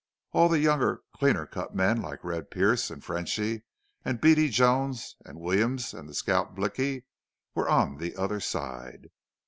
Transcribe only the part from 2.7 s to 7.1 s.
and Frenchy and Beady Jones and Williams and the scout Blicky,